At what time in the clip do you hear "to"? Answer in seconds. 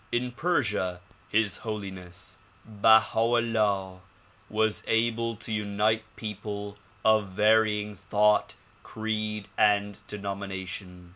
5.35-5.53